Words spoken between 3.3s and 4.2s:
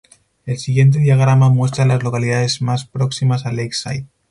a Lakeside.